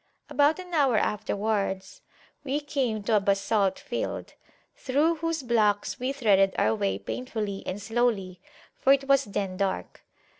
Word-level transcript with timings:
About 0.31 0.57
an 0.57 0.73
hour 0.73 0.97
afterwards 0.97 2.01
we 2.43 2.59
came 2.59 3.03
to 3.03 3.17
a 3.17 3.19
basalt 3.19 3.77
field, 3.77 4.33
through 4.75 5.17
whose 5.17 5.43
blocks 5.43 5.99
we 5.99 6.11
threaded 6.11 6.55
our 6.57 6.73
way 6.73 6.97
painfully 6.97 7.61
and 7.67 7.79
slowly, 7.79 8.41
for 8.79 8.93
it 8.93 9.07
was 9.07 9.25
then 9.25 9.57
dark. 9.57 10.03